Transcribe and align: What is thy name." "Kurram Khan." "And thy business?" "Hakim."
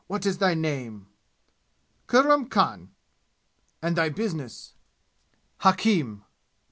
What 0.07 0.25
is 0.25 0.39
thy 0.39 0.55
name." 0.55 1.05
"Kurram 2.07 2.47
Khan." 2.49 2.89
"And 3.83 3.95
thy 3.95 4.09
business?" 4.09 4.73
"Hakim." 5.59 6.23